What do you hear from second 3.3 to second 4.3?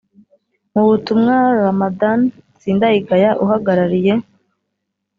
uhagarariye